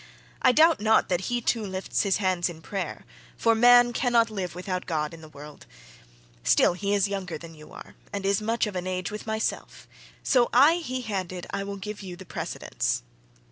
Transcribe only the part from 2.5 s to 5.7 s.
prayer, for man cannot live without God in the world.